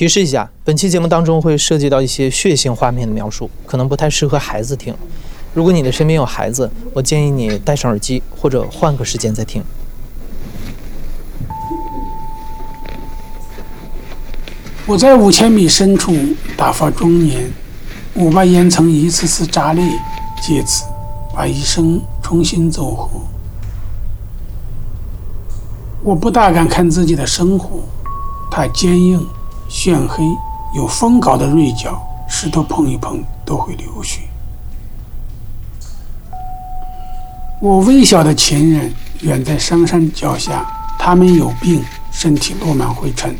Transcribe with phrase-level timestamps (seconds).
[0.00, 4.94] 提示一下，本期节目当中会涉及到一些血腥画面的描述，可能不太适合孩子听。
[5.52, 9.62] 如果你的身边有孩子，我建议你戴上耳机，或者换个时间再听。
[14.86, 16.16] 我在五千米深处
[16.56, 17.50] 打发中年，
[18.14, 19.84] 我把烟层一次次炸裂，
[20.40, 20.86] 借此
[21.34, 23.10] 把一生重新走活。
[26.02, 27.80] 我不大敢看自己的生活，
[28.50, 29.22] 它坚硬。
[29.70, 30.24] 炫黑，
[30.74, 34.20] 有锋镐的锐角，石头碰一碰都会流血。
[37.62, 40.66] 我微小的亲人远在商山脚下，
[40.98, 43.36] 他们有病，身体落满灰尘。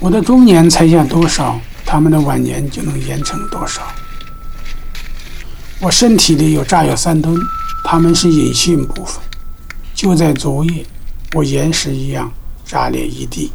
[0.00, 3.82] 我的中年才下多少，他们的晚年就能延成多少。
[5.80, 7.36] 我身体里有炸药三吨，
[7.84, 9.22] 他们是隐性部分。
[9.94, 10.84] 就在昨夜，
[11.34, 12.32] 我岩石一样
[12.64, 13.52] 炸裂一地。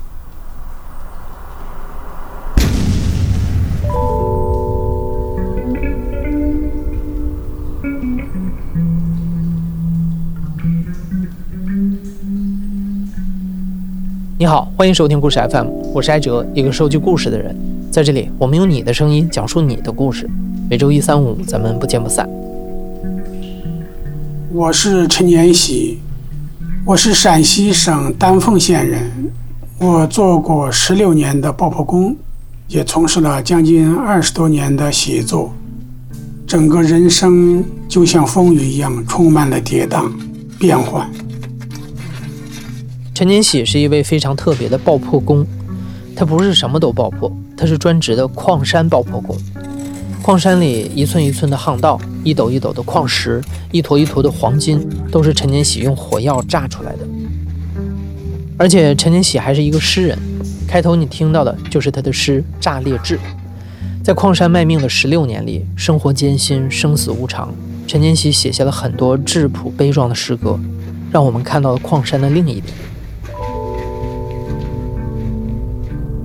[14.44, 17.56] 你好，欢迎收听故事 FM，我是艾哲，一个收集故事的人。
[17.90, 20.30] 在这里，我们用你的声音讲述你的故事。
[20.70, 22.30] 每周一、三、五，咱们不见不散。
[24.52, 26.00] 我是陈延喜，
[26.86, 29.32] 我是陕西省丹凤县人。
[29.80, 32.14] 我做过十六年的爆破工，
[32.68, 35.54] 也从事了将近二十多年的写作。
[36.46, 40.12] 整个人生就像风雨一样，充满了跌宕、
[40.60, 41.10] 变幻。
[43.14, 45.46] 陈年喜是一位非常特别的爆破工，
[46.16, 49.38] 他不是什么都爆破，他是专职的矿山爆破工。
[50.24, 53.40] 矿山里一寸一寸的巷道，一斗一斗的矿石，
[53.72, 57.08] 一坨一坨的黄金，都是陈年喜用火药炸出来的。
[58.58, 60.18] 而且陈年喜还是一个诗人，
[60.68, 63.18] 开头你听到的就是他的诗《炸裂志》。
[64.04, 67.54] 在矿山卖命的十六年里，生活艰辛，生死无常，
[67.86, 70.60] 陈年喜写下了很多质朴悲壮的诗歌，
[71.12, 72.64] 让我们看到了矿山的另一面。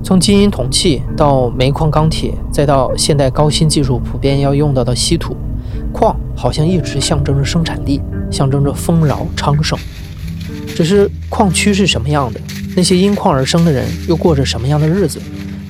[0.09, 5.37] 从金银铜器到煤矿钢铁，再到现代高新技术普遍要用到的稀土，
[5.93, 9.79] 矿好像一直象征着生产力，象征着丰饶昌盛。
[10.75, 12.41] 只是矿区是什么样的，
[12.75, 15.21] 那些因矿而生的人又过着什么样的日子，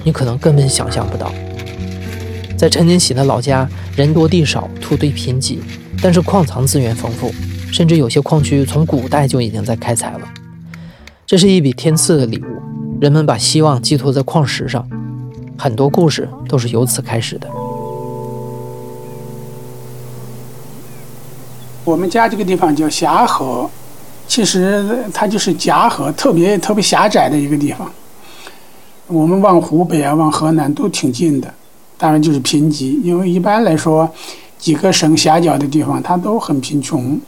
[0.04, 1.32] 你可能根本想象不到。
[2.56, 5.59] 在陈年喜的老家，人多地少，土地贫瘠，
[6.00, 7.34] 但是矿藏资源丰富，
[7.72, 10.21] 甚至有些矿区从古代就已经在开采了。
[11.27, 12.78] 这是一笔天赐的礼物。
[13.00, 14.84] 人们把希望寄托在矿石上，
[15.56, 17.48] 很多故事都是由此开始的。
[21.84, 23.70] 我们家这个地方叫峡河，
[24.26, 27.88] 其实它就是夹河，特别特别狭窄的一个地方。
[29.06, 31.54] 我们往湖北啊，往河南都挺近的，
[31.97, 34.10] 当然就是贫瘠，因为一般来说，
[34.59, 37.19] 几个省狭角的地方它都很贫穷。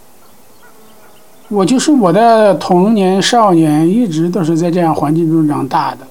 [1.51, 6.07] 我就是我的童年少年，一直都是在这样环境中长大的。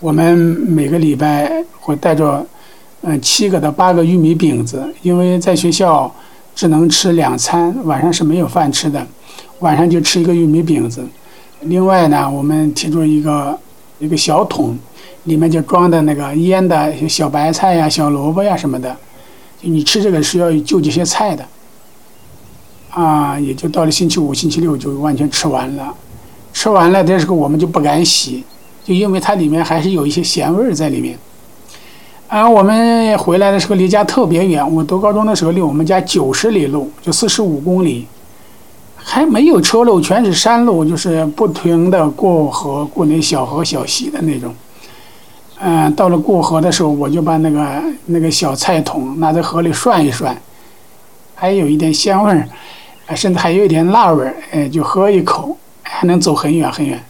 [0.00, 2.44] 我们每个礼拜会带着，
[3.02, 6.12] 嗯，七个到八个玉米饼子，因为在学校
[6.56, 9.06] 只能吃两餐，晚上是没有饭吃的，
[9.60, 11.06] 晚上就吃一个玉米饼子。
[11.60, 13.56] 另外呢，我们提出一个
[14.00, 14.76] 一个小桶，
[15.22, 18.96] 里面就装的那个腌的小白菜呀、小萝卜呀什么的，
[19.60, 21.46] 你吃这个是要就这些菜的。
[22.94, 25.92] 啊，也就到了星期五、星期六就完全吃完了。
[26.52, 28.44] 吃完了这时候我们就不敢洗，
[28.84, 31.18] 就因为它里面还是有一些咸味儿在里面。
[32.28, 38.06] 啊，我们回来的时候离家特别远，我读高中的时候离我们家九十里路，就四十五公里，
[38.94, 44.54] 还没有车路，全是山路，就是不停的过河、过那小河小溪的那种。
[45.60, 50.36] 嗯，到了过河的时候，我就把那个那个小菜桶拿在河里涮一涮，
[51.34, 52.48] 还有一点香味儿。
[53.06, 57.04] 啊，甚至还有一点辣味儿，哎，就喝一口，还能走很远很远。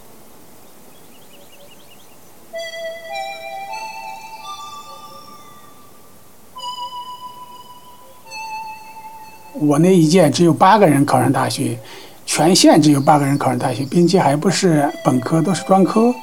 [9.57, 11.79] 我那一届只有八个人考上大学，
[12.25, 16.13] 全县只有八个人考上大学，并且还不是本科，都是专科。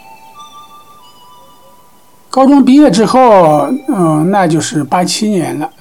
[2.29, 5.72] 高中毕业之后，嗯，那就是八七年了。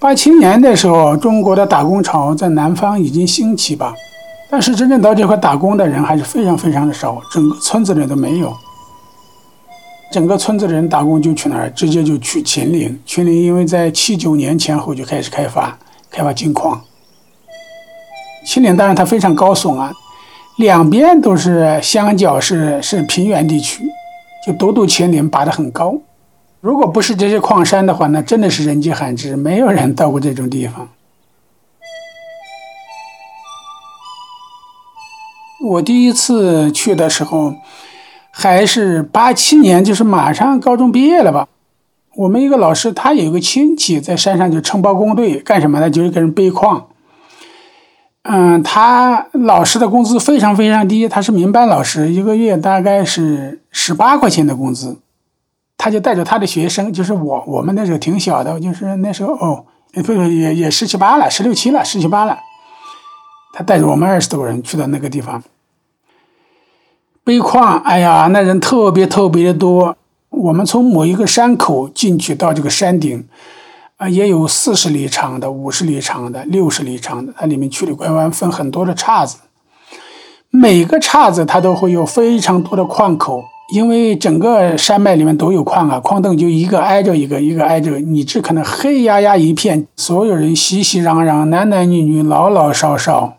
[0.00, 3.94] 八七年的时候，中国的打工潮在南方已经兴起吧，
[4.48, 8.50] 但是真正到这块打工的人还是非常非常的少，整个村子里都没有。
[10.10, 11.68] 整个村子的人打工就去哪儿？
[11.70, 12.98] 直接就去秦岭。
[13.04, 15.78] 秦岭因为在七九年前后就开始开发，
[16.10, 16.80] 开发金矿。
[18.46, 19.92] 秦岭当然它非常高耸啊，
[20.56, 23.84] 两边都是相较是是平原地区，
[24.46, 25.94] 就独独秦岭拔得很高。
[26.60, 30.88] 如果不是这些矿山的话，那真的是人迹罕至，没有人到过这种地方。
[35.62, 37.54] 我第一次去的时候，
[38.30, 41.48] 还是八七年，就是马上高中毕业了吧。
[42.16, 45.88] 我们一个老师，他有一个亲戚在山上就承包工队，干什么呢？
[45.90, 46.88] 就是给人背矿。
[48.22, 54.98] 嗯，他老师的工资非常非常低，他是民办老师，一个月大概是十八块钱的工资。
[55.82, 59.64] 他就带着他的学生，就是我，我们那时候挺小的，就是那时候哦，
[60.04, 62.38] 不也也十七八了，十六七了，十七八了。
[63.54, 65.42] 他带着我们二十多个人去到那个地方
[67.24, 69.96] 背矿，哎呀，那人特别特别的多。
[70.28, 73.26] 我们从某一个山口进去到这个山顶，
[73.96, 79.38] 啊，也有四十里长的、五十里长的、六十里长的，它里面曲里拐弯，分很多的岔子，
[80.50, 83.44] 每个岔子它都会有非常多的矿口。
[83.72, 93.38] 因为整个山脉里面都有矿啊，矿洞就一个挨着一个，一个挨着，你这可能黑压压一片，所有人熙熙攘攘，男男女女，老老少少，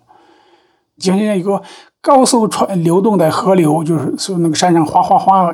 [0.97, 1.61] 就像一个
[2.01, 5.53] 高速川流动的河流，就是从那个山上哗哗哗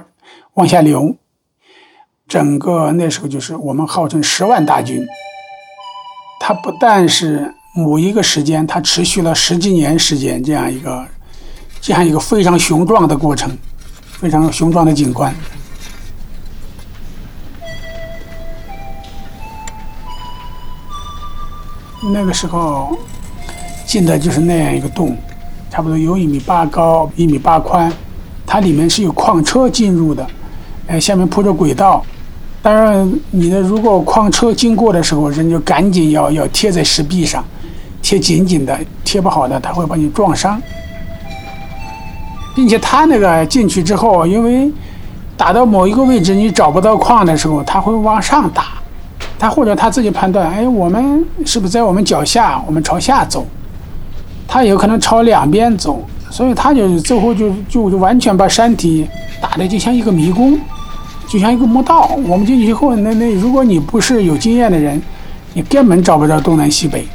[0.53, 1.15] 往下流。
[2.27, 5.03] 整个那时候就是我们号称十万大军，
[6.39, 11.07] 它不但是某一个时间，它持续了十几年时间，这样一个
[11.81, 13.49] 这样一个非常雄壮的过程。
[14.19, 15.33] 非常雄壮的景观。
[22.13, 22.97] 那个时候
[23.85, 25.15] 进的就是那样一个洞，
[25.69, 27.91] 差不多有一米八高，一米八宽。
[28.45, 30.25] 它里面是有矿车进入的，
[30.87, 32.03] 哎，下面铺着轨道。
[32.61, 37.43] 当然，你的如果矿车经过的时候，人就赶紧要要贴在石壁上，
[38.01, 40.61] 贴紧紧的，贴不好的，它会把你撞伤。
[42.57, 44.67] 并且他那个进去之后，因为
[45.37, 48.79] 打到某一个位置你找不到矿的时候，他会往上打，
[49.37, 52.59] 他或者他自己判断，哎，我们是不是在我们脚下？
[52.65, 53.45] 我们朝下走，
[54.47, 59.07] 他有可能朝两边走，所以他就最后就就就完全把山体
[59.39, 60.59] 打的就像一个迷宫，
[61.27, 62.09] 就像一个墓道。
[62.25, 64.99] 我们进去以后，那那如果你不是有经验的人，
[65.53, 67.05] 你根本找不着东南西北。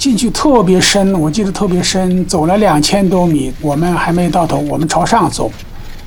[0.00, 5.52] 进去特别深，我记得特别深，走了两千多米，我们还没到头，我们朝上走，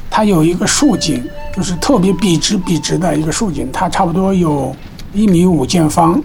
[0.09, 1.23] 它有一个竖井，
[1.55, 4.75] 就是特别笔直笔直的一个竖井，它差不多有
[5.13, 6.19] 一米五见方，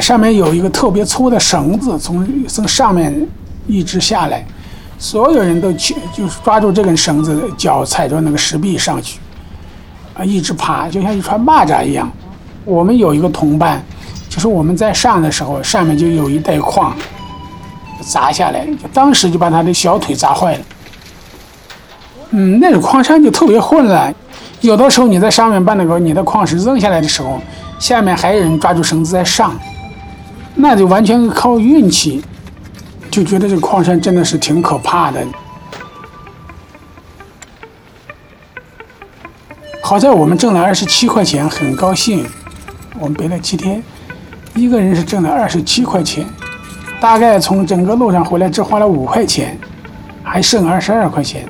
[0.00, 3.12] 上面有一个特别粗的绳子，从从上面
[3.66, 4.46] 一直下来，
[5.00, 9.18] 所有人都去就是抓住这根绳子，脚踩着那个石壁上去，
[10.14, 12.08] 啊，一直爬，就像一串蚂蚱一样。
[12.64, 13.84] 我们有一个同伴。
[14.32, 16.96] 就是我们在上的时候，上面就有一袋矿
[18.00, 20.64] 砸下来，就当时就把他的小腿砸坏了。
[22.30, 24.12] 嗯，那个矿山就特别混乱，
[24.62, 27.38] 有的时候你在上面把那个你的矿石扔下来的时候，
[27.78, 29.54] 下面还有人抓住绳子在上，
[30.54, 32.24] 那就完全靠运气。
[33.10, 35.22] 就觉得这矿山真的是挺可怕的。
[39.82, 42.26] 好在我们挣了二十七块钱，很高兴。
[42.98, 43.82] 我们背了七天。
[44.54, 46.26] 一个人是挣了二十七块钱，
[47.00, 49.58] 大概从整个路上回来只花了五块钱，
[50.22, 51.44] 还剩二十二块钱，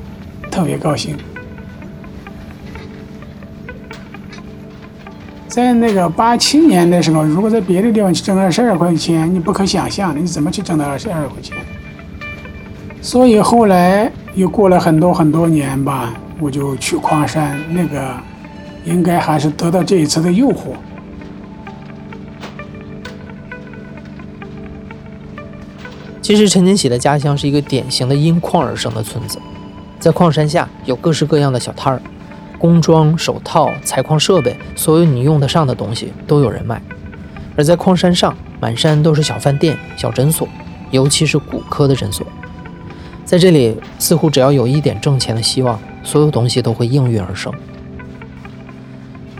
[0.51, 1.17] 特别高兴。
[5.49, 11.57] 在那个八七年的时候，如果在别的地方去挣二十二块钱，你不可想象的，你怎么去挣到二十二块钱？
[13.03, 18.15] 所以后来又过了很多很多年吧，我就去矿山，那个
[18.85, 20.75] 应该还是得到这一次的诱惑。
[26.23, 29.41] 其实陈金喜的家乡是一个典型的因矿而生的村子，
[29.99, 32.01] 在矿山下有各式各样的小摊儿，
[32.59, 36.81] 工装、手套、采矿设备，所有你用得上的东西都有人卖。
[37.57, 40.49] 而在矿山上，满山都是小饭店、小诊所，
[40.93, 42.25] 尤其是骨科的诊所。
[43.25, 47.53] 在这里，似乎只要有一点挣钱的希望，所有东西都会应运而生。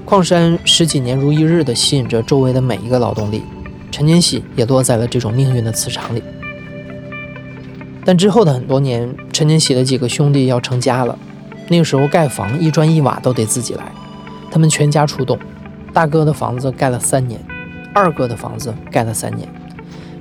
[0.05, 3.45] 矿山十几年如一日地吸引着周围的每一个劳动力，
[3.93, 6.23] 陈金喜也落在了这种命运的磁场里。
[8.05, 11.17] 但之后的很多年，陈年喜的几个兄弟要成家了。
[11.69, 13.85] 那个时候盖房一砖一瓦都得自己来，
[14.51, 15.39] 他们全家出动。
[15.93, 17.41] 大哥的房子盖了三年，
[17.95, 19.49] 二哥的房子盖了三年，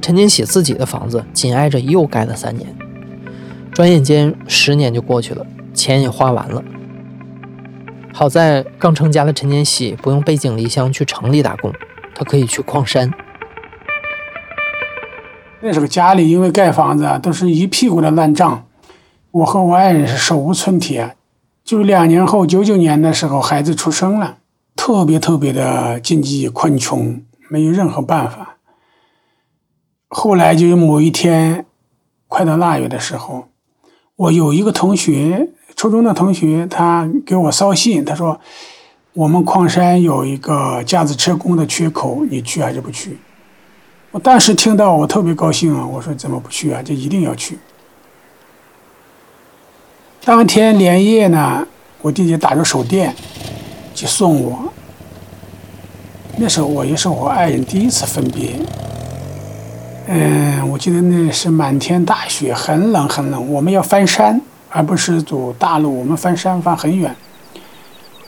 [0.01, 2.67] 陈年喜自己的房子紧挨着又盖了三年。
[3.73, 6.63] 转眼间十年就过去了，钱也花完了。
[8.13, 11.73] 好在刚成家的陈年喜不用背井离乡去城里打工，
[12.13, 13.09] 他可以去矿山。
[15.63, 18.65] 那时候家里因为盖房子啊，都是一屁股的烂账，
[19.29, 21.15] 我和我爱人是手无寸铁，
[21.63, 24.37] 就两年后，九九年的时候，孩子出生了，
[24.75, 28.57] 特别特别的经济困穷，没有任何办法。
[30.07, 31.65] 后来就某一天，
[32.27, 33.49] 快到腊月的时候，
[34.15, 38.41] 我有一个同学，初中的同学，他给我捎信，他说
[39.13, 43.19] ：“我们矿山有一个架子车工的缺口，你去还是不去？”
[44.11, 45.85] 我当时听到，我特别高兴啊！
[45.85, 46.81] 我说：“怎么不去啊？
[46.83, 47.57] 这一定要去。”
[50.25, 51.65] 当天连夜呢，
[52.01, 53.15] 我弟弟打着手电
[53.95, 54.71] 去送我。
[56.35, 58.59] 那时候我也是我爱人第一次分别。
[60.07, 63.49] 嗯，我记得那是满天大雪，很冷很冷。
[63.49, 65.97] 我们要翻山，而不是走大路。
[65.97, 67.15] 我们翻山翻很远，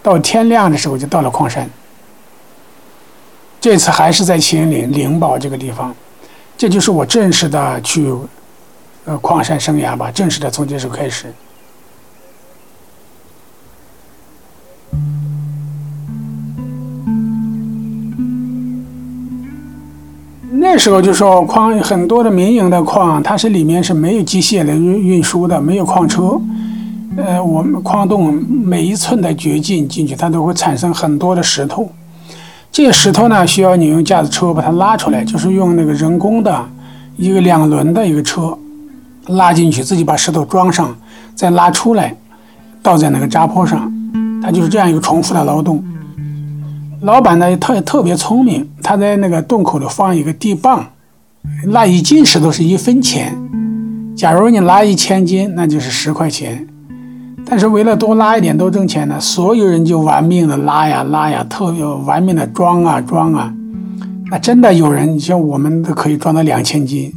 [0.01, 1.69] 到天亮的时候就到了矿山。
[3.63, 5.95] 这次还是在秦岭灵宝这个地方，
[6.57, 8.13] 这就是我正式的去
[9.05, 11.27] 呃矿山生涯吧，正式的从这时候开始。
[20.51, 26.37] 那时候就说矿很多的民营的矿，它是里面是没有机械的运运输的，没有矿车。
[27.15, 31.89] 呃，我们矿洞每一寸的掘进进去，它都会产生很多的石头。
[32.73, 36.65] 这些石头呢，需要你用架子车把它拉出来，就是用那个人工的
[37.15, 38.57] 一个两轮的一个车
[39.27, 40.97] 拉进去，自己把石头装上，
[41.35, 42.15] 再拉出来，
[42.81, 43.93] 倒在那个扎坡上。
[44.41, 45.83] 它就是这样一个重复的劳动。
[47.01, 50.83] 老板呢，他也特别聪明，他在那个洞口里放一个地磅，
[51.67, 53.37] 拉一斤石头是一分钱。
[54.17, 56.67] 假如你拉一千斤，那就是十块钱。
[57.45, 63.53] 但是为了多拉一点多挣钱呢，所有人就玩命的拉呀拉呀，特别玩命的装啊装啊。
[64.31, 67.13] 那真的有人像我们都可以装到两千斤，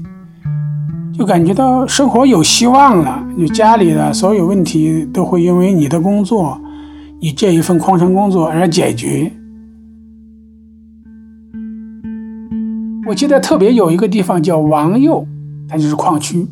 [1.17, 3.25] 就感觉到生活有希望了。
[3.37, 6.61] 你家里的所有问题都会因为你的工作，
[7.21, 9.33] 你这一份矿山工作而解决。
[13.09, 15.25] 我记得特别有一个地方叫王佑，
[15.69, 16.47] 它就是矿区。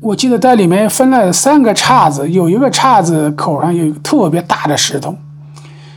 [0.00, 5.16] 我记得在里面分了三个岔子，有一个岔子口上有特别大的石头，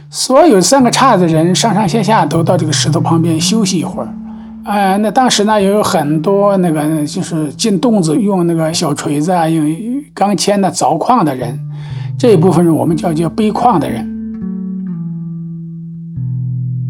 [0.10, 4.08] 所有三个岔子人上上下下都到这个石头旁边休息一会儿。
[4.64, 9.66] 啊，那当时呢也有很多那个就是进洞子用那个小锤子啊，用
[10.14, 11.60] 钢钎的凿矿的人，
[12.18, 14.08] 这一部分人我们叫叫背矿的人。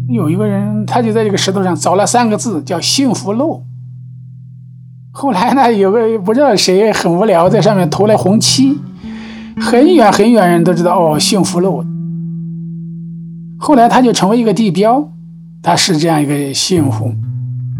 [0.08, 3.62] 有一个人，他就在这个石头上凿了三个字，叫“幸福路”。
[5.12, 8.78] 后来呢，有个不知道谁很无聊，在上面涂了红漆，
[9.60, 11.84] 很远很远人都知道哦，“幸福路”。
[13.58, 15.12] 后来他就成为一个地标，
[15.62, 17.12] 他是这样一个幸福，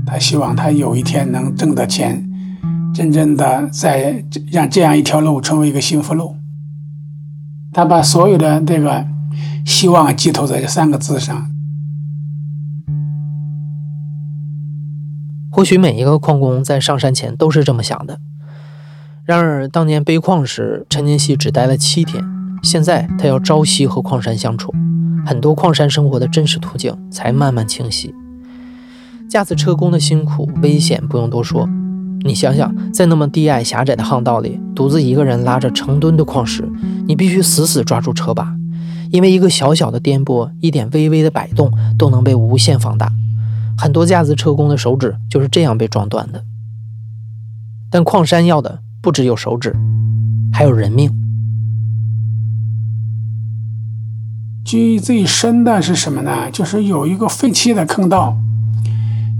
[0.05, 2.29] 他希望他有一天能挣到钱，
[2.93, 6.35] 真正的在让这样一条路成为一个幸福路。
[7.73, 9.07] 他把所有的这个
[9.65, 11.47] 希望寄托在这三个字上。
[15.51, 18.21] 或许每一个矿工在上山前都是这么想的。
[19.25, 22.25] 然而，当年背矿时，陈金喜只待了七天，
[22.63, 24.73] 现在他要朝夕和矿山相处，
[25.27, 28.15] 很多矿山生活的真实途径才慢慢清晰。
[29.29, 31.69] 架子车工的辛苦、危险不用多说，
[32.25, 36.69] 你想想，在那么低矮狭窄的巷道里，独自一个人拉着成吨的矿石，
[37.07, 38.53] 你必须死死抓住车把，
[39.11, 43.13] 因为一个小小的颠簸、一点微微的摆动，都能被无限放大。
[43.81, 46.45] 很多架子车工的手指就是这样被撞断的。
[47.91, 49.75] 但矿山要的不只有手指，
[50.53, 51.11] 还有人命。
[54.63, 56.51] 记忆最深的是什么呢？
[56.53, 58.37] 就是有一个废弃的坑道，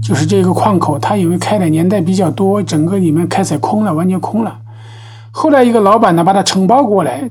[0.01, 4.61] 就是这个矿口，它因为开的年代比较多，整个里面开采空了，完全空了。
[5.29, 7.29] 后来一个老板呢，把它承包过来。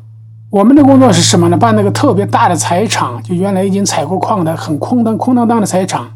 [0.51, 1.57] 我们的工作是什么呢？
[1.57, 6.09] 把那个特别大的采场，就原来已经采过矿的很空荡空荡荡的采场。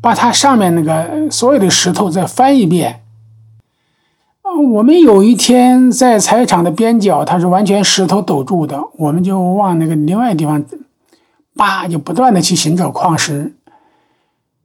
[0.00, 3.02] 把它上面那个所有的石头再翻一遍。
[4.72, 10.64] 我们有一天在采场的边角，它是完全石头堵住的，我们就往那个另外地方
[11.54, 13.54] 扒，就不断的去寻找矿石。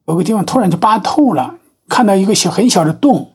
[0.06, 1.56] 有个地方突然就扒透了，
[1.90, 3.32] 看到一个小很小的洞，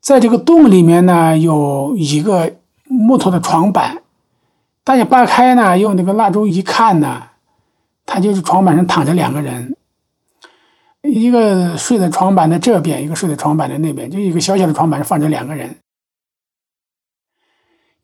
[0.00, 2.52] 在这个洞里面呢，有一个
[2.84, 3.98] 木头的床板。
[4.84, 7.22] 大家扒开呢，用那个蜡烛一看呢，
[8.04, 9.76] 它就是床板上躺着两个人。
[11.02, 15.76] 一个睡在床板的这边，一个睡在床板的那边，就一个小小的床板上放着两个人，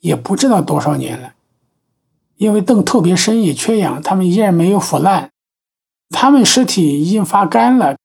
[0.00, 1.34] 也不知道多少年了。
[2.36, 5.30] 因为洞特别深，也缺氧，他们依然没有腐烂。
[6.10, 7.96] 他们尸体已经发干了，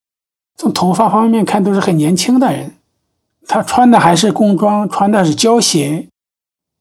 [0.57, 2.73] 从头发方面看都是很年轻的人。
[3.47, 6.07] 他穿的还是工装，穿的是胶鞋，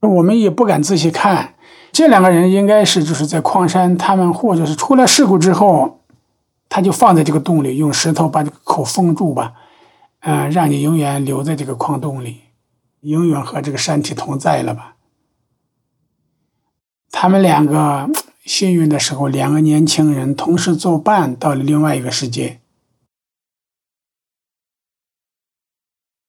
[0.01, 1.55] 我们也不敢仔细看。
[1.93, 6.01] 这两个人应该是就是在矿山，他们或者是出了事故之后，
[6.75, 9.53] 他就放在这个洞里，用石头把这个口封住吧，
[10.21, 12.41] 嗯，让你永远留在这个矿洞里，
[13.01, 14.97] 永远和这个山体同在了吧。
[17.11, 18.09] 他们两个
[18.47, 22.61] 幸运的时候，两个年轻人同时作伴到了另外一个世界。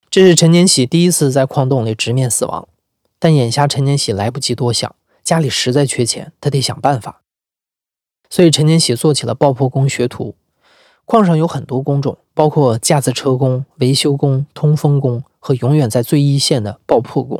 [0.10, 2.68] 这是陈年喜第一次在矿洞里直面死亡，
[3.18, 4.94] 但眼下陈年喜来不及多想。
[5.24, 7.23] 家里实在缺钱，他得想办法。
[8.34, 10.34] 所以陈年喜做起了爆破工学徒。
[11.06, 17.40] 矿上有很多工种，包括架子车工、维修工、通风工和永远在最一线的爆破工。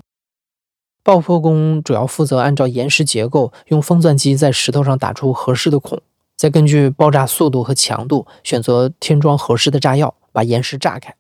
[1.04, 6.00] 爆破工主要负责按照岩石结构，用风钻机在石头上打出合适的孔，
[6.38, 11.16] 再根据爆炸速度和强度选择填装合适的炸药，把岩石炸开。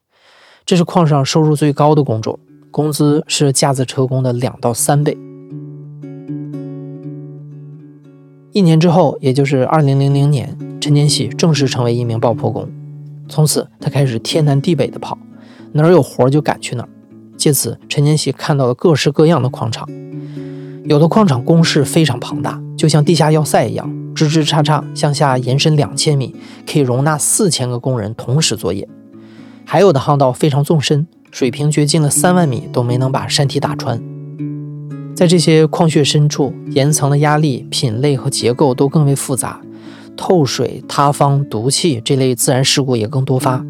[0.68, 2.38] 这是矿上收入最高的工种，
[2.70, 5.18] 工资是架子车工的两到三倍。
[8.54, 12.70] 一年之后，也就是二零零零年，陈年喜正式成为一名爆破工。
[13.28, 15.18] 从此，他开始天南地北的跑，
[15.72, 16.90] 哪儿有活就赶去哪儿。
[17.36, 19.90] 借此，陈年喜看到了各式各样的矿场。
[20.86, 26.36] 有的矿场工事非常庞大，就像地下要塞一样，支支叉叉向下延伸两千米，
[26.72, 28.88] 可以容纳四千个工人同时作业。
[29.66, 34.00] 还有的巷道非常纵深，水平掘进了三万米都没能把山体打穿。
[35.15, 39.62] 在这些矿穴深处，岩层的压力、品类和结构都更为复杂，
[40.17, 43.63] 透水、塌方、毒气这类自然事故也更多发。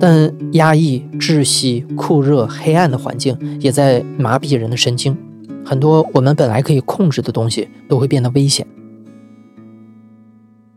[0.00, 5.16] 但压抑、窒息、酷热、黑暗的环境也在麻痹人的神经，
[5.64, 8.66] 很多我们本来可以控制的东西都会变得危险。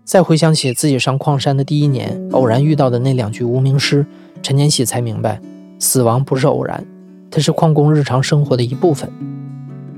[0.03, 4.05] 再回想起自己上矿山的第一年，偶然遇到的那两具无名尸，
[4.41, 5.41] 陈年喜才明白，
[5.79, 6.85] 死亡不是偶然，
[7.31, 9.09] 它是矿工日常生活的一部分。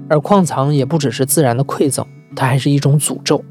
[0.09, 2.03] 而矿藏也不只是自然的馈赠，
[2.35, 3.43] 它还是一种诅咒。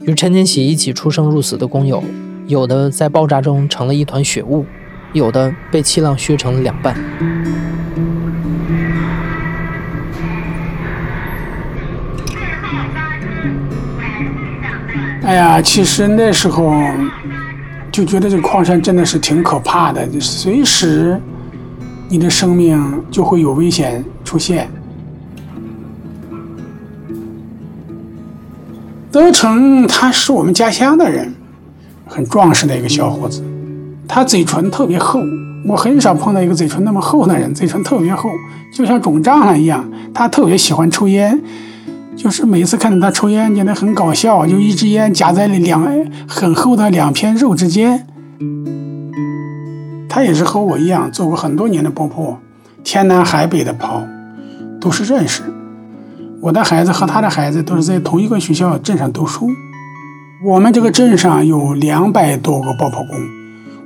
[0.00, 2.02] 与陈天喜一起出生入死的工友，
[2.48, 4.66] 有的在爆炸中成了一团血雾，
[5.12, 6.96] 有的被气浪削成了两半。
[15.22, 16.74] 哎呀，其实那时候
[17.92, 21.20] 就觉得这个矿山真的是挺可怕的，随时
[22.08, 24.68] 你的生命就会有危险出现。
[29.12, 31.34] 德成他是我们家乡的人，
[32.06, 33.42] 很壮实的一个小伙子，
[34.06, 35.20] 他嘴唇特别厚，
[35.66, 38.30] 我很少碰到一个嘴唇那么厚的人，嘴唇特别厚，
[38.72, 39.84] 就像肿胀了一样。
[40.14, 41.40] 他特别喜欢抽烟，
[42.14, 45.82] 就是每次看到他抽烟，觉得很搞笑，就一支烟夹在两
[46.28, 48.06] 很厚的两片肉之间。
[50.08, 52.38] 他也是和我一样做过很多年的爆破，
[52.84, 54.04] 天南海北的跑，
[54.80, 55.42] 都是认识。
[56.42, 59.50] 我的孩子和他的孩子都是在同一个学校镇上读书。
[60.42, 63.20] 我们这个镇上有两百多个爆破工，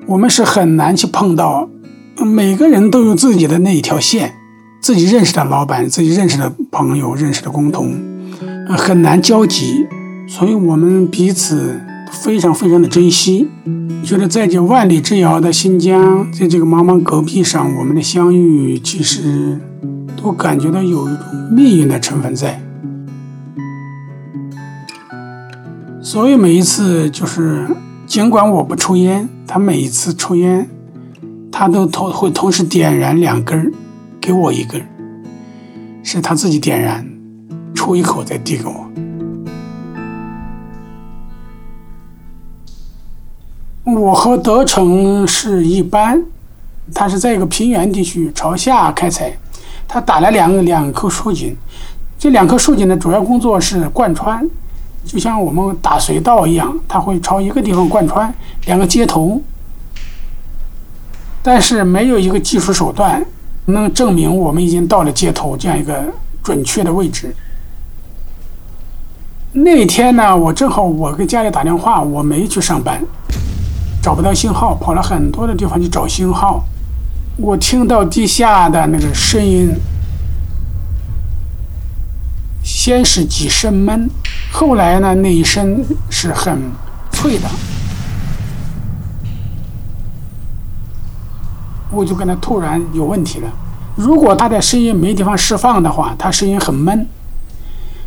[0.07, 1.69] 我们是很难去碰到，
[2.25, 4.35] 每个人都有自己的那一条线，
[4.81, 7.93] 自己认识的老板、自己认识的朋友、认识的工同，
[8.69, 9.85] 很难交集，
[10.29, 11.81] 所以我们彼此
[12.13, 13.49] 非常非常的珍惜，
[14.05, 19.59] 觉得在这万里之遥的新疆，在这个茫茫戈壁上，我们的相遇其实。
[20.25, 22.59] 我感觉到有一种命运的成分在，
[26.01, 27.69] 所以每一次就是，
[28.07, 30.67] 尽管我不抽烟，他每一次抽烟，
[31.53, 33.71] 他都同会同时点燃两根儿，
[34.19, 34.87] 给我一根儿，
[36.03, 37.07] 是他自己点燃，
[37.75, 38.91] 抽一口再递给我。
[43.85, 46.25] 我和德成是一般，
[46.95, 49.37] 他是在一个平原地区朝下开采。
[49.87, 51.57] 他打了两两棵树井，
[52.19, 54.49] 这两棵树井的主要工作是贯穿，
[55.05, 58.33] 就像我们打隧道一样，它会朝一个地方贯穿
[58.67, 59.41] 两个接头。
[61.43, 63.23] 但是没有一个技术手段
[63.67, 66.03] 能证明我们已经到了接头这样一个
[66.43, 67.35] 准确的位置。
[69.53, 73.01] 那天呢，我正好我给家里打电话，我没去上班，
[74.03, 76.65] 找不到信号，跑了很多的地方去找信号。
[77.37, 79.75] 我听到地下的那个声音，
[82.63, 84.09] 先是几声闷，
[84.53, 86.71] 后来呢那一声是很
[87.11, 87.49] 脆的，
[91.91, 93.51] 我就跟他突然有问题了。
[93.97, 97.05] 如果他的声音没地方释放的话，他声音很闷；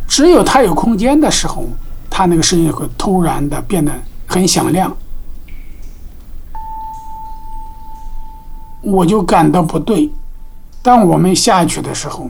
[0.07, 1.67] 只有他有空间的时候，
[2.09, 3.91] 他那个声音会突然的变得
[4.25, 4.95] 很响亮。
[8.83, 10.11] 我就感到不对。
[10.81, 12.29] 当我们下去的时候，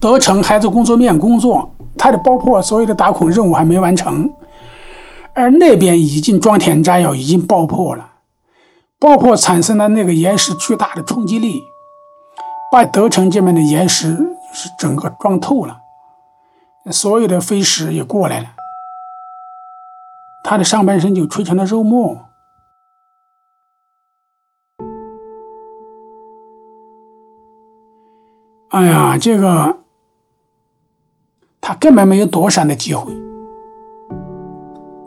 [0.00, 4.32] 德成还在工作面工作，他的爆破所有的打孔任务还没完成，
[5.34, 8.12] 而那边已经装填炸药，已经爆破了。
[8.98, 11.62] 爆破产生的那个岩石巨大的冲击力，
[12.72, 14.16] 把德成这边的岩石
[14.52, 15.78] 是整个撞透了，
[16.90, 18.48] 所有的飞石也过来了，
[20.42, 22.27] 他的上半身就吹成了肉末。
[28.70, 29.78] 哎呀，这个
[31.60, 33.12] 他根本没有躲闪的机会，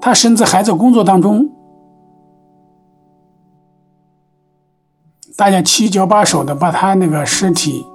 [0.01, 1.49] 他甚至还在工作当中。
[5.37, 7.85] 大家七脚八手的把他那个尸体、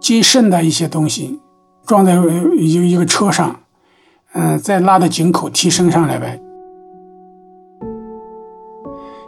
[0.00, 1.40] 仅剩的一些东西
[1.86, 2.14] 装在
[2.56, 3.60] 一一个车上，
[4.32, 6.40] 嗯，再拉到井口提升上来呗。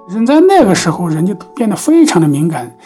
[0.08, 2.76] 人在那个时候，人就变得非常的敏感，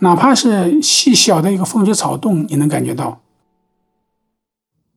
[0.00, 3.20] 哪怕是细小的一个风吹草动，你能感觉到。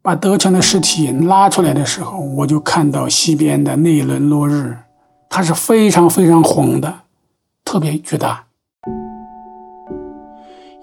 [0.02, 4.78] 把德强的尸体拉出来的时候，我就看到西边的那一轮落日，
[5.30, 7.02] 它是非常非常红的，
[7.64, 8.46] 特别巨大。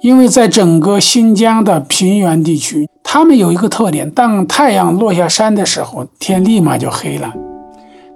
[0.01, 7.35] 因为在整个新疆的平原地区，他们有一个特点：当太阳落下山的时候，天立马就黑了。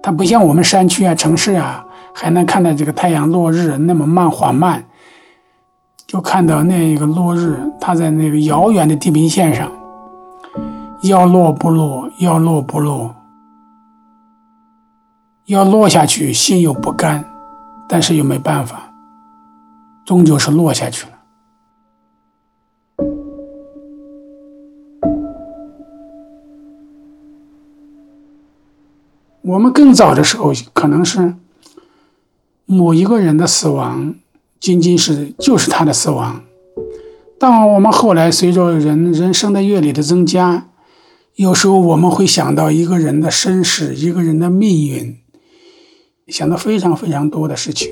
[0.02, 4.84] 它不像我们山区啊、城市啊，还能看到这个太阳落日那么慢缓慢。
[6.14, 9.68] 就看到那个落日，它在那个遥远的地平线上，
[11.02, 13.12] 要落不落，要落不落，
[15.46, 17.24] 要落下去，心有不甘，
[17.88, 18.92] 但是又没办法，
[20.06, 21.12] 终究是落下去了。
[29.42, 31.34] 我们更早的时候，可能是
[32.66, 34.14] 某一个人的死亡，
[34.60, 36.42] 仅仅是就是他的死亡。
[37.38, 40.68] 但我们后来随着人人生的阅历的增加，
[41.34, 45.18] 有时候我们会想到一个人的身世，一个人的命运，
[46.28, 47.90] 想到非常非常多的事情。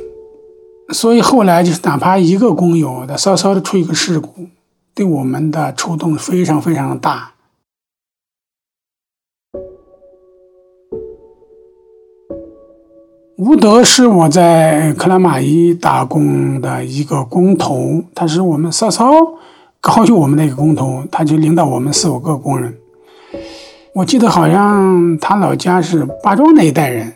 [0.90, 4.46] 所以后来就是哪怕一个工友他稍稍的出一个事故，
[4.94, 7.32] 对我们的触动非常非常大。
[13.44, 19.10] 吴德是我在克拉玛依打工的一个工头，他是我们稍稍
[19.80, 22.72] 高于我们的一个工头，他就领导我们四五个工人。
[23.96, 27.14] 我记得好像他老家是巴庄那一带人，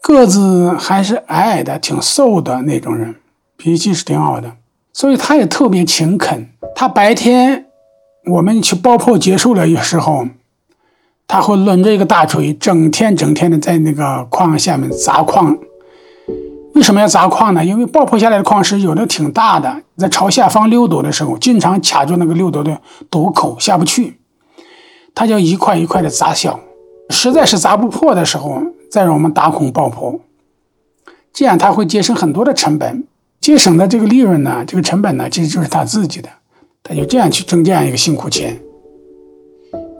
[0.00, 3.14] 个子还是矮矮的，挺瘦的那种人，
[3.58, 4.50] 脾气是挺好的，
[4.94, 6.48] 所以他也特别勤恳。
[6.74, 7.66] 他白天
[8.24, 10.28] 我们去爆破结束了的时候。
[11.28, 15.56] 他会抡着一个大锤，整天整天的在那个矿下面砸矿。
[16.74, 17.62] 为什么要砸矿呢？
[17.64, 24.18] 因为爆破下来的矿石有的挺大的，在朝下方溜斗的时候，经常卡住那个溜斗的斗口下不去。
[25.14, 26.60] 他就一块一块的砸小，
[27.10, 30.20] 实在是砸不破的时候，再让我们打孔爆破。
[31.32, 33.04] 这样他会节省很多的成本，
[33.40, 36.28] 节省的这个利润呢，这个成本呢，其实就是他自己的。
[36.82, 38.58] 他就这样去挣这样一个辛苦钱。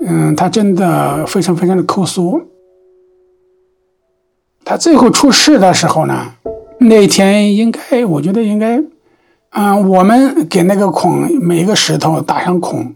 [0.01, 2.41] 嗯，他真的非常非常的抠搜。
[4.65, 6.35] 他最后出事的时候呢，
[6.79, 8.83] 那天应该，我觉得应该，
[9.51, 12.95] 嗯，我们给那个孔每一个石头打上孔，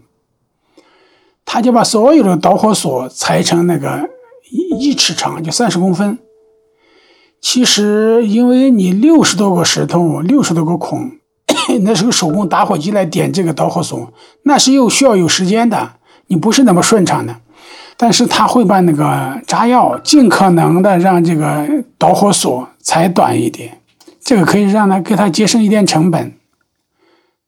[1.43, 4.09] 他就把所有的导火索裁成那个
[4.51, 6.19] 一一尺长，就三十公分。
[7.41, 11.11] 其实，因为你六十多个石头，六十多个孔，
[11.81, 14.13] 那是个手工打火机来点这个导火索，
[14.43, 15.93] 那是又需要有时间的。
[16.33, 17.35] 你不是那么顺畅的，
[17.95, 21.67] 但是他会把那个炸药尽可能的让这个
[21.99, 23.77] 导火索裁短一点，
[24.19, 26.33] 这个可以让他给他节省一点成本。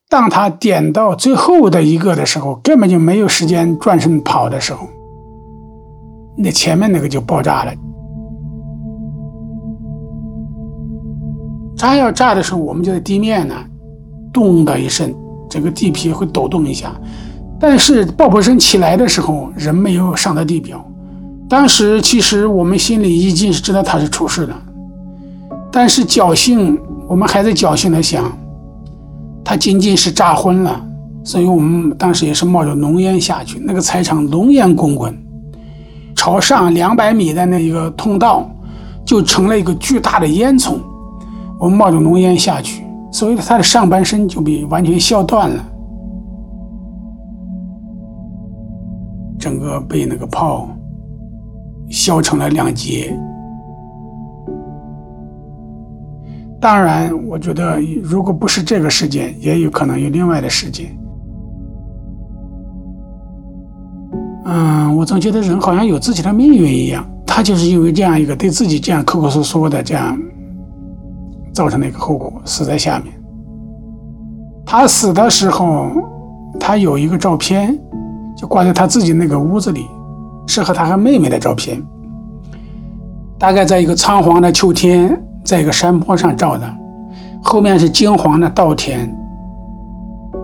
[0.08, 4.88] 当他点到最后的一个的时候，根本就没有时间转身跑的时候，
[6.38, 7.74] 那前面那个就爆炸了。
[11.76, 13.56] 炸药炸的时候，我们就在地面呢，
[14.32, 15.12] 咚的一声，
[15.50, 16.95] 整个地皮会抖动一下。
[17.67, 20.86] 但是爆破声起来的时候，人没有上到地表。
[21.49, 24.56] 当时其实我们心里已经是知道他是出事了，
[25.71, 28.32] 但是侥幸，我们还在侥幸的想，
[29.43, 30.80] 他仅仅是炸昏了。
[31.23, 35.17] 所以我们当时也是冒着浓烟下去，那个柴场浓烟滚滚，
[36.15, 38.47] 朝上两百米的那一个通道
[39.04, 40.78] 就成了一个巨大的烟囱。
[41.60, 45.65] 我们冒着浓烟下去，所以他的上半身就被完全削断了。
[49.45, 50.67] 整个被那个炮
[51.88, 53.15] 削成了两截。
[56.60, 60.88] 当然，我觉得如果不是这个事件，也有可能有另外的事件。
[64.45, 67.08] 嗯，我总觉得人好像有自己的命运一样。
[67.23, 70.17] 他就是因为这样一个对自己这样抠抠搜搜的这样，
[71.53, 73.13] 造成的一个后果，死在下面。
[74.65, 75.91] 他死的时候，
[76.60, 77.79] 他有一个照片，
[78.36, 79.88] 就挂在他自己那个屋子里，
[80.48, 81.82] 是和他和妹妹的照片。
[83.38, 86.76] 大概在一个苍黄的秋天，在一个山坡上照的，
[87.43, 89.13] 后面是金黄的稻田。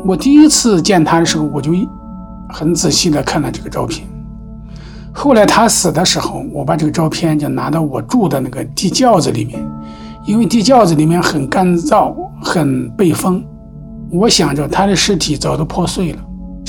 [0.05, 1.71] 我第一次见他的时候，我就
[2.49, 4.07] 很仔细的看了这个照片。
[5.13, 9.59] 后来他死的时候，我把这个照片就拿到我住的那个地窖子里面，
[10.25, 13.43] 因为地窖子里面很干燥，很背风。
[14.11, 16.19] 我想着他的尸体早都破碎了，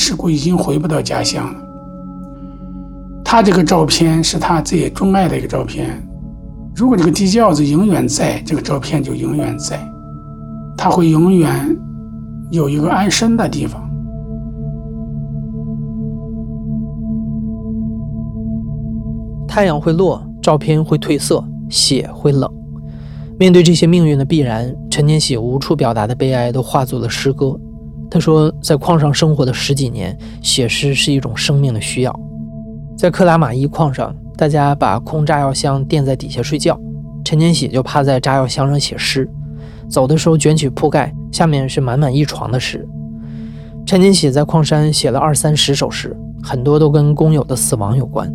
[0.05, 1.61] 尸骨已经回不到家乡了。
[3.25, 5.97] 他这个照片是他最钟爱的一个照片。
[6.75, 9.79] 如果这个地窖子永远在，这个照片就永远在，
[10.77, 11.79] 他会永远
[12.51, 13.81] 有一个安身的地方。
[19.47, 22.51] 太阳会落，照片会褪色，血会冷。
[23.39, 27.57] 面对这些命运的必然，陈年喜无处表达的悲哀都化作了诗歌。
[28.13, 32.21] 他说，在矿上生活的十几年，写诗是一种生命的需要。
[32.95, 36.79] 在克拉玛依矿上，大家把空炸药箱垫在底下睡觉，
[37.25, 39.27] 陈年喜就趴在炸药箱上写诗。
[39.89, 42.87] 走的时候卷起铺盖，下面是满满一床的诗。
[43.87, 48.31] 陈年喜在矿山写了二三十首诗，很多都跟工友的死亡有关。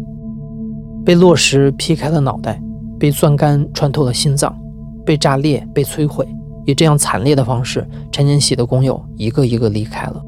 [1.05, 2.59] 被落石劈开了脑袋，
[2.97, 4.57] 被钻杆穿透了心脏，
[5.05, 6.27] 被炸裂、被摧毁，
[6.67, 10.21] 以这样惨烈的方式，陈年喜的工友一个一个离开了。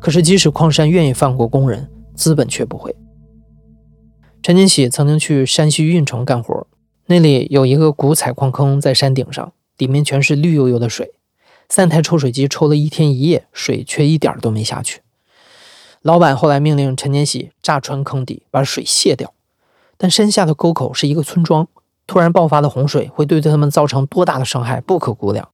[0.00, 2.94] 可是，即使矿山愿意放过工人，资本却不会。
[4.42, 6.68] 陈年喜曾经去山西运城干活，
[7.06, 11.12] 那里有一个古采矿坑在山顶上，里面全是绿油油的水，
[11.68, 15.00] 三台抽水机抽了一天一夜，水却一点都没下去。
[16.00, 19.34] 老板后来命令陈年喜炸穿坑底，把水卸掉。
[19.96, 21.68] 但山下的沟口是一个村庄，
[22.06, 25.48] 突然爆发的洪水会对他们造成多大的伤害，不可估量。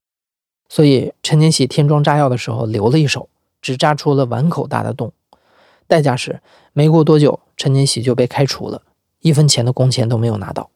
[0.68, 3.28] 所以陈年喜填装炸药的时候留了一手，
[3.62, 5.12] 只炸出了碗口大的洞。
[5.86, 6.40] 代价是，
[6.72, 8.82] 没过多久，陈年喜就被开除了，
[9.20, 10.70] 一分钱的工钱都没有拿到。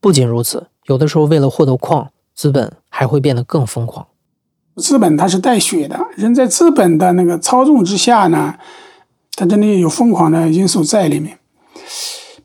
[0.00, 4.06] 不仅如此，有的时候为了获得矿，资本还会变得更疯狂。
[4.76, 8.58] 资本它是带血的，人在资本的那个操纵之下呢，
[9.34, 11.38] 它真的有疯狂的因素在里面。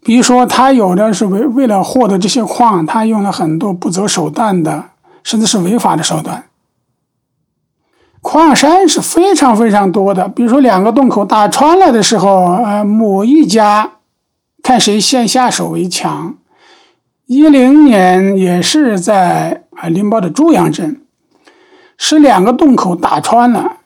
[0.06, 4.92] 比如说，他有的是为为了获得这些矿，他用了很多不择手段的，
[5.24, 6.44] 甚至是违法的手段。
[8.22, 13.94] 矿山是非常非常多的，比如说两个洞口打穿了的时候，呃，某一家
[14.62, 16.36] 看谁先下手为强。
[17.26, 21.02] 一零年也是在啊灵宝的朱阳镇。
[21.98, 23.78] 是两个洞口打穿了，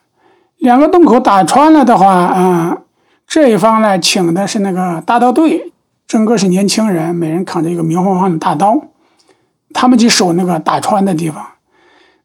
[0.58, 2.80] 两个洞口打穿了的话，啊，
[3.26, 5.72] 这一方呢请的是那个大刀队，
[6.10, 8.82] 整个是年轻人，每人扛着一个明晃晃的大刀，
[9.74, 11.46] 他们去守那个打穿的地方。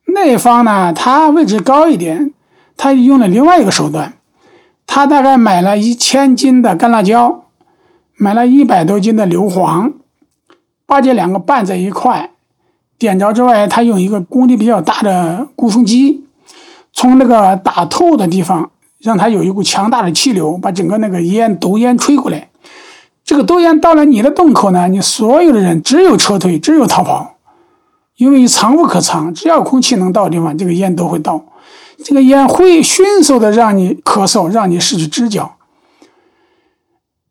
[0.06, 2.32] 那方呢，他位置高一点，
[2.78, 4.14] 他用了另外一个手段，
[4.86, 7.44] 他大概买了一千斤的干辣椒，
[8.16, 9.92] 买了一百多斤的硫磺，
[10.86, 12.30] 把这两个拌在一块。
[12.98, 16.24] 点着之外，他用一个功率比较大的鼓风机，
[16.94, 18.70] 从那个打透的地方，
[19.00, 22.48] 让它有一股强大的气流，把整个那个烟毒烟吹过来。
[23.24, 27.36] 这个毒烟到了你的洞口呢，你所有的人只有撤退，只有逃跑，
[28.16, 29.32] 因为你藏无可藏。
[29.32, 31.44] 只要空气能到的地方，这个烟都会到。
[32.04, 35.56] 这个烟会迅速的让你咳嗽，让你失去知觉。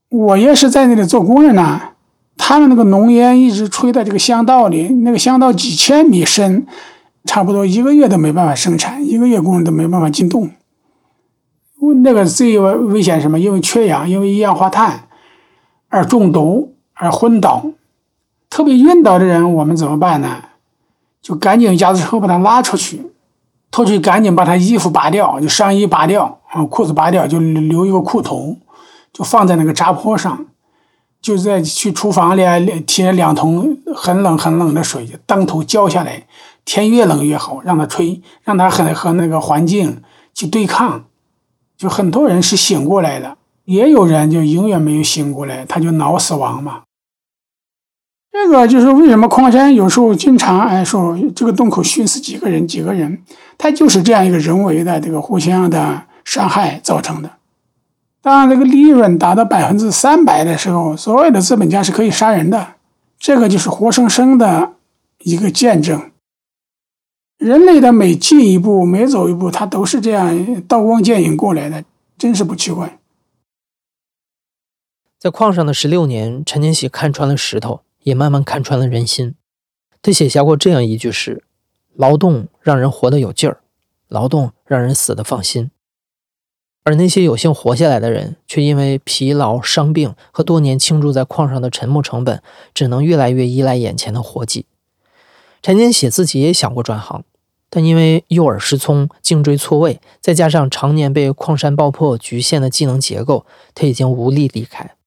[0.10, 1.82] 我也是在那里做工人呢。
[2.36, 6.66] 他们那个浓烟一直吹在这个乡道里，那个乡道几千米深，
[7.26, 10.50] 差不多一个月都没办法生产，一个月工人都没办法进洞。
[12.02, 13.40] 那个最危危险什么？
[13.40, 15.04] 因为缺氧，因为一氧化碳
[15.94, 17.64] 而中毒而昏倒。
[18.50, 20.44] 特别晕倒的人，我们怎么办呢？
[21.22, 23.12] 就赶紧架子车把他拉出去，
[23.70, 28.58] 拖出去赶紧把他衣服拔掉，就上衣拔掉啊，裤子拔掉，就留一个裤头，
[29.14, 30.48] 就放在那个闸坡上。
[31.22, 32.44] 就在去厨房里
[32.82, 36.26] 提了两桶很冷很冷的水，当头浇下来。
[36.66, 40.02] 天越冷越好，让它吹，让它和和那个环境
[40.34, 41.06] 去对抗。
[41.78, 46.84] 就很多人是醒过来了，也有人就永远没有醒过来，他就脑死亡嘛。
[48.32, 53.22] 这个就是为什么矿山有时候经常哎说这个洞口熏死几个人几个人，
[53.58, 57.32] 它就是这样一个人为的这个互相的伤害造成的。
[58.22, 62.76] 当然这个利润达到百分之三百的时候，所有的资本家是可以杀人的。
[63.20, 64.74] 这个就是活生生的
[65.20, 66.12] 一个见证。
[67.38, 71.84] 人类的每进一步、每走一步，它都是这样刀光剑影过来的。
[72.18, 72.98] 真是不奇怪。
[75.24, 79.36] 在矿上的十六年，陈年喜看穿了石头，也慢慢看穿了人心。
[80.02, 81.46] 他写下过这样一句诗
[81.96, 83.62] ：“劳动让人活得有劲儿，
[84.10, 85.72] 劳动让人死得放心。”
[86.84, 94.66] 而那些有幸活下来的人，却因为疲劳、伤病和多年倾注在矿上的沉没成本，只能越来越依赖眼前的活计。
[95.62, 97.24] 陈年喜自己也想过转行，
[97.70, 104.98] 但因为右耳失聪、颈椎错位，再加上常年被矿山爆破局限的技能结构，他已经无力离开。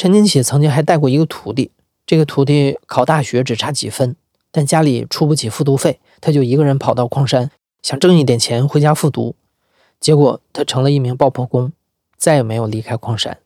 [0.00, 1.72] 陈金喜曾经还带过一个徒弟，
[2.06, 4.16] 这个徒弟考大学只差几分，
[4.50, 7.50] 但家里出不起复读费，他就一个人跑到矿山，
[7.82, 9.36] 想挣一点钱回家复读。
[10.00, 11.74] 结果他成了一名爆破工，
[12.16, 13.40] 再也没有离开矿山。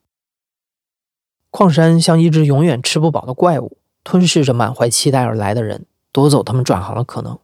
[1.51, 7.37] 矿山像一只永远吃不饱的怪物，吞噬着满怀期待而来的人，夺走他们转行的可能。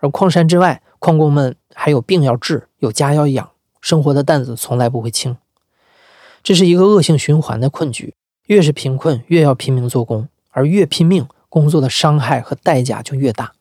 [0.00, 5.38] 而矿山之外，矿工们还有病要治，有家要养，生活的担子从来不会轻。
[6.42, 8.14] 这是一个恶性循环的困局：
[8.46, 13.52] 越是贫困，越要拼命做工，而越拼命，工作的伤害和代价就越大。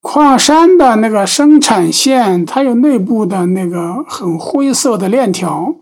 [0.00, 5.74] 矿山的那个生产线，它有内部的那个很灰色的链条，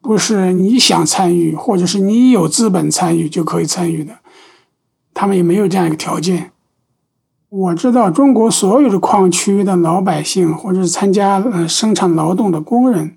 [0.00, 4.18] 不是你想参与或者是你有资本参与就可以参与的，
[5.12, 6.52] 他们也没有这样一个条件。
[7.48, 13.16] 我知道中国所有的矿区的老百姓或者是参加呃生产劳动的工人，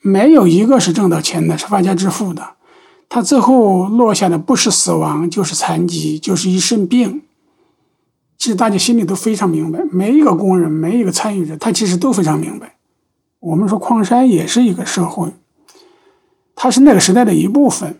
[0.00, 2.54] 没有一个是挣到钱的，是发家致富的。
[3.08, 7.22] 他最后落下的不是死亡，就是残疾，就是一身病。
[8.38, 12.76] 其实大家心里都非常明白，每一个工人，每一个参与者，他其实都非常明白。
[13.40, 15.32] 我们说矿山也是一个社会，
[16.54, 17.98] 它是那个时代的一部分，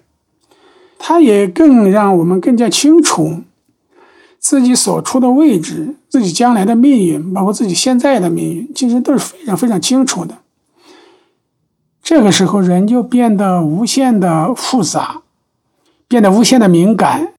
[0.99, 3.43] 它也更让我们更加清楚
[4.39, 10.39] 自己所处的位置、自己将来的命运，包括自己现在的命运，其实都是非常非常清楚的。
[12.03, 15.23] 这个时候，人就变得无限的复杂，
[16.09, 17.35] 变得无限的敏感。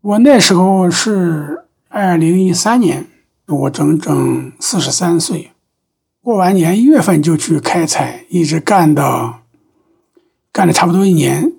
[0.00, 3.06] 我那时候是二零一三年，
[3.46, 5.50] 我整整四十三岁。
[6.22, 9.40] 过完年一月份就去开采，一直干到
[10.52, 11.52] 干了差不多一年。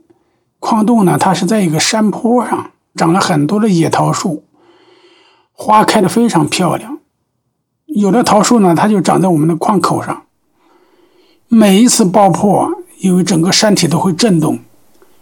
[0.59, 4.45] 矿洞呢，它是在一个山坡上，长了很多的野桃树，
[5.51, 6.99] 花开的非常漂亮。
[7.85, 10.25] 有的桃树呢，它就长在我们的矿口上。
[11.53, 12.67] 每一次爆破，
[12.99, 14.57] 因为整个山体都会震动。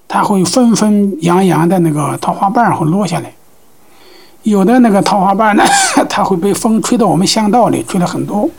[0.08, 3.34] 它会纷纷扬扬的那个桃花瓣会落下来，
[4.44, 5.64] 有的那个桃花瓣呢，
[6.10, 8.50] 它会被风吹到我们巷道里，吹了很多，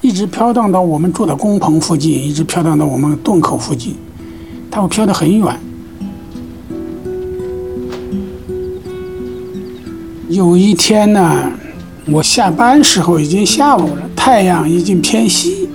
[0.00, 3.96] 一直飘荡到我们住的工棚附近，一直飘荡到我们洞口附近，
[4.68, 5.60] 它会飘得很远。
[10.28, 11.52] 有一天呢，
[12.06, 15.68] 我下班时候已经下午了，太阳已经偏西。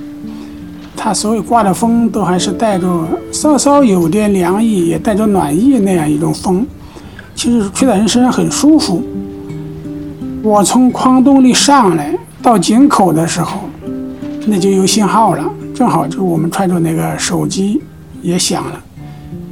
[0.98, 6.66] 它所有刮的风都还是带着稍稍有点凉意，也带着暖意那样一种风，
[7.36, 9.04] 其实吹在人身上很舒服。
[10.42, 13.62] 我从矿洞里上来到井口的时候，
[14.48, 17.82] 那就有信号了，正好就我们揣着那个手机
[18.22, 18.82] 也响了。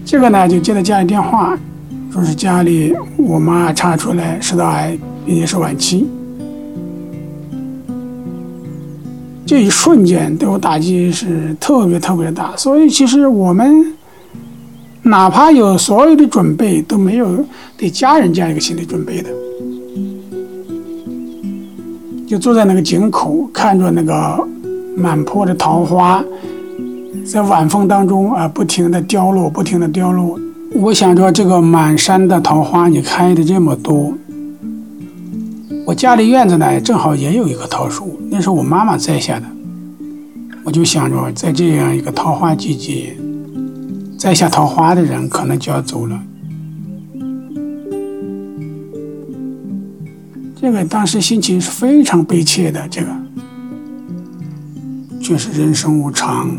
[0.03, 1.57] 这个呢就接到家里电话，
[2.11, 6.07] 说是家里我妈查出来食道癌，并且是晚期。
[9.45, 13.93] 这一瞬间对我打击是特别特别大，所以其实我们
[15.03, 17.45] 哪怕有所有的准备，都没有
[17.77, 19.29] 对家人这样一个心理准备的。
[22.25, 24.47] 就坐在那个井口，看着那个
[24.95, 26.23] 满坡的桃花，
[27.25, 30.39] 在晚风当中啊，不停的凋落，不停的凋落。
[30.73, 34.13] 我想着这个满山的桃花，你开的这么多。
[35.85, 39.45] 我家里院子呢，正好也有一棵桃树，那是我妈妈栽下的。
[40.63, 43.17] 我就想着，在这样一个桃花季节，
[44.17, 46.17] 摘下桃花的人可能就要走了。
[50.55, 52.87] 这个当时心情是非常悲切的。
[52.89, 53.07] 这个，
[55.19, 56.49] 确实人生无常，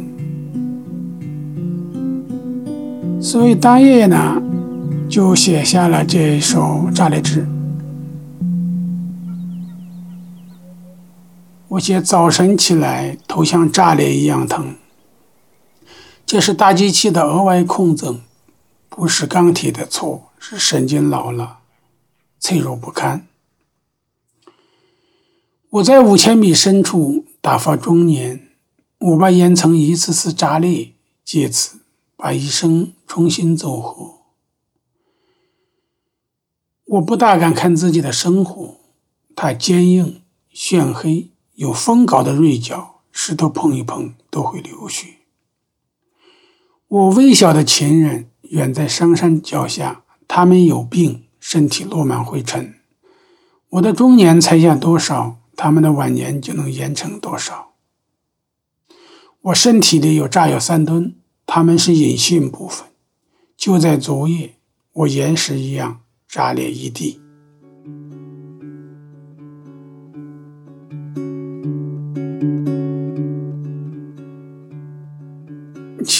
[3.18, 4.42] 所以当夜呢，
[5.08, 6.60] 就写下了这首
[6.92, 7.40] 《炸裂枝》。
[11.74, 14.76] 我写早晨起来，头像炸裂一样疼。
[16.24, 18.20] 这是大机器的额外控赠，
[18.88, 21.58] 不是钢铁的错，是神经老了，
[22.38, 23.26] 脆弱不堪。
[25.70, 28.50] 我在五千米深处打发中年，
[28.98, 30.92] 我把烟层一次次炸裂，
[31.24, 31.80] 借此
[32.16, 34.20] 把一生重新走合。
[36.84, 38.76] 我不大敢看自己的生活，
[39.34, 40.22] 它坚硬、
[40.52, 41.30] 炫黑。
[41.54, 45.14] 有风镐的锐角，石头碰一碰都会流血。
[46.88, 52.74] 我微小的亲人远在商山脚下，他们有病，身体落满灰尘。
[53.70, 57.72] 我的中年才下多少，他们的晚年就能延成多少。
[59.42, 62.88] 我身体里有炸药三吨，他们是隐性部分。
[63.56, 64.56] 就在昨夜，
[64.92, 67.20] 我岩石一样炸裂一地。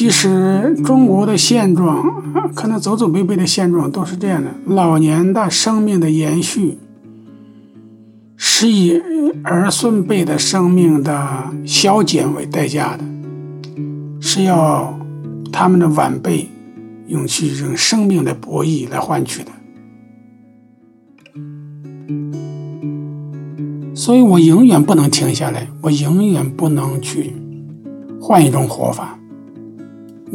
[0.05, 2.05] 其实中国的现状，
[2.55, 6.77] 可能祖祖辈辈的现状都是这样的：老年的生命的延续，
[8.37, 9.01] 是以
[9.43, 13.05] 儿孙辈的生命的消减为代价的，
[14.21, 14.95] 是要
[15.51, 16.51] 他们的晚辈
[17.07, 19.51] 用去用生命的博弈来换取的。
[23.95, 27.33] 所以我永远不能停下来，我永远不能去
[28.21, 29.19] 换一种活法。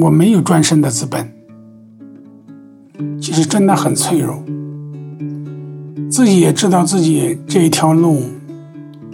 [0.02, 1.30] 我没有转身的资本，
[3.20, 4.42] 其实真的很脆弱。
[6.10, 8.24] 自己也知道自己这一条路，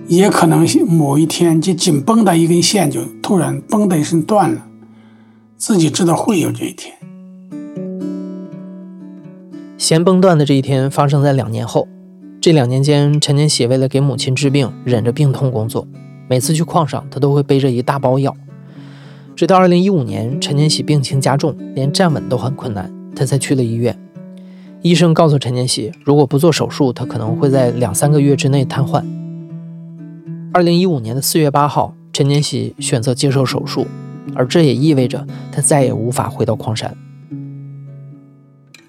[0.08, 4.68] 也可能某一天就紧绷的一根线就突然嘣的一声断了。
[5.58, 6.94] 自己知道会有这一天。
[9.80, 11.88] 弦崩断的这一天发生在两年后。
[12.40, 15.88] 这两年间，陈年喜为了给母亲治病，忍着病痛工作。
[16.30, 18.36] 每次去矿上，他都会背着一大包药。
[19.36, 23.98] 直到二零一五年，陈年喜病情加重，连站稳都很困难，他才去了医院。
[24.82, 29.04] 医生告诉陈年喜，如果不做手术，他可能会在两三个月之内瘫痪。
[30.54, 33.86] 二零一五年的四月八号，陈年喜选择接受手术，
[34.36, 36.96] 而这也意味着他再也无法回到矿山。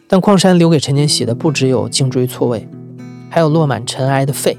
[0.07, 2.68] 但矿山留给陈年喜的不只有颈椎错位，
[3.28, 4.57] 还有落满尘埃的肺。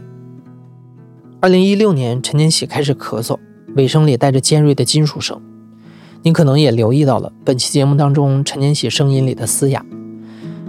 [1.39, 3.38] 二零一六年，陈年喜开始咳嗽，
[3.77, 5.41] 尾声里带着尖锐的金属声。
[6.28, 9.86] 你可能也留意到了本期节目当中陈年喜声音里的嘶哑。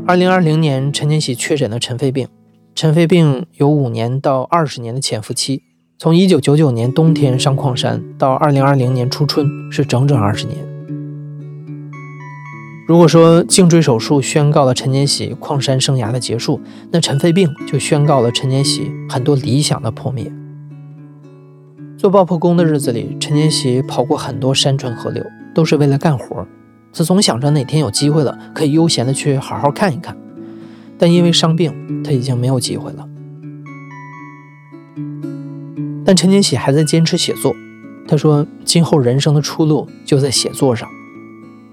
[0.06, 2.28] 二零二零年，陈年喜确诊了尘肺病。
[2.76, 5.64] 尘肺病有五年到二十年的潜伏期，
[5.98, 10.56] 从一九九九年冬天上矿山到二零二零年初春，是整整二十年。
[12.86, 16.60] 如果说颈椎手术宣告了陈年喜矿山生涯的结束，
[16.92, 20.30] 那尘肺病就宣告了陈年喜很多理想的破灭。
[21.96, 25.26] 做爆破工的日子里，陈年喜跑过很多山川河流。
[25.54, 26.46] 都是为了干活，
[26.92, 30.16] 他总想着哪天有机会了，可以悠闲的去好好看一看。
[30.98, 33.08] 但因为伤病，他已经没有机会了。
[36.04, 37.54] 但陈年喜还在坚持写作。
[38.08, 40.88] 他说：“今后人生的出路就在写作上。”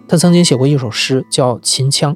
[0.07, 2.13] 他曾经写过一首诗，叫《秦腔》，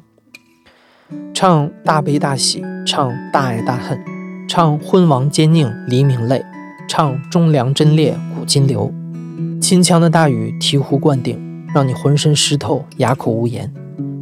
[1.32, 3.98] 唱大悲大喜，唱大爱大恨，
[4.46, 6.44] 唱昏王奸佞黎明泪，
[6.86, 8.92] 唱忠良贞烈古今流。
[9.60, 11.49] 秦腔的大雨醍醐灌顶。
[11.72, 13.68] 让你浑身湿透，哑口无言；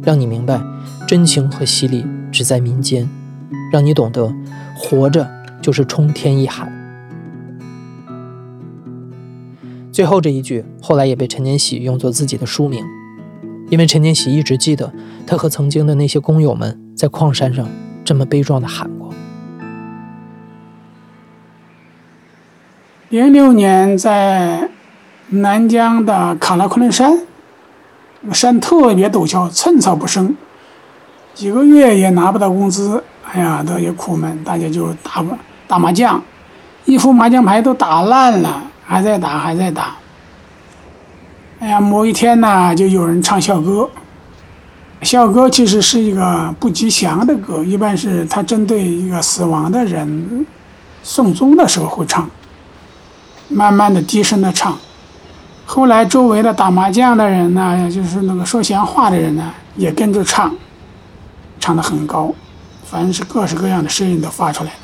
[0.03, 0.61] 让你明白，
[1.07, 3.07] 真情和洗礼只在民间；
[3.71, 4.31] 让你懂得，
[4.75, 5.27] 活着
[5.61, 6.71] 就是冲天一喊。
[9.91, 12.85] 最后这一句，后来也被陈年喜用作自己的书名，
[13.69, 14.93] 因为陈年喜一直记得
[15.25, 17.67] 他和曾经的那些工友们在矿山上
[18.05, 19.11] 这么悲壮的喊过。
[23.09, 24.69] 零六年在
[25.29, 27.28] 南疆的卡拉昆仑山。
[28.31, 30.35] 山特别陡峭，寸草不生，
[31.33, 34.43] 几个月也拿不到工资，哎呀，都也苦闷。
[34.43, 35.23] 大家就打
[35.67, 36.21] 打麻将，
[36.85, 39.95] 一副麻将牌都打烂了，还在打，还在打。
[41.59, 43.89] 哎呀，某一天呢，就有人唱校歌。
[45.01, 50.45] 校歌其实是一个不吉祥的歌，一般是他针对一个死亡的人
[51.03, 52.29] 送终的时候会唱，
[53.47, 54.77] 慢慢的低声的唱。
[55.71, 60.51] 后来，周围的打麻将的人呢，就是那个说闲话的人呢，也跟着唱，
[61.59, 62.33] 唱得很高，
[62.83, 64.77] 反正是各式各样的声音都发出来了，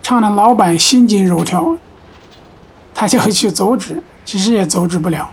[0.00, 1.76] 唱的老板心惊肉跳，
[2.94, 5.28] 他就会去阻止，其实也阻止不了，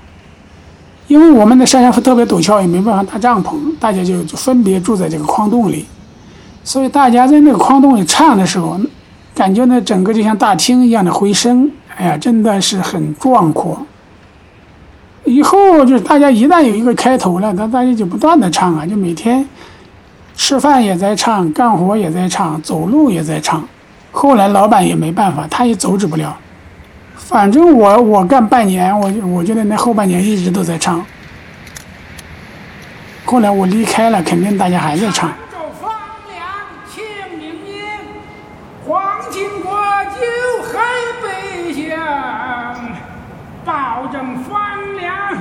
[1.05, 5.85] 因为我们的山上特别陡峭，也没办法搭帐篷，大家就就分别住在这个矿洞里，
[6.63, 8.79] 所以大家在那个矿洞里唱的时候，
[9.35, 13.85] 感觉那整个就像大厅一样的回声，哎呀，真的是很壮阔。
[15.25, 19.47] 以后就是大家一旦有一个开头了，那大家就不断的唱啊，就每天
[20.35, 23.63] 吃饭也在唱，干活也在唱，走路也在唱。
[24.11, 26.35] 后来老板也没办法，他也阻止不了。
[27.15, 31.05] 反正我我干半年，我我觉得那后半年一直都在唱。
[33.25, 35.31] 后来我离开了，肯定大家还在唱。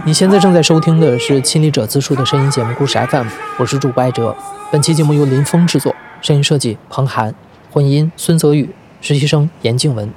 [0.08, 3.26] 你现在正在收听的是亲历者自述的声音节目《故事 FM》，
[3.58, 4.34] 我是主播艾哲。
[4.72, 7.34] 本期节目由林峰制作，声音设计彭涵，
[7.70, 8.70] 混音孙泽宇，
[9.02, 10.10] 实习生严静文。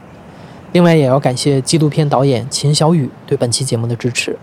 [0.72, 4.40] 另外，也要感谢纪录片导演秦小雨对本期节目的支持。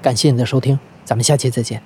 [0.00, 1.82] 感谢你的收听，咱们下期再见。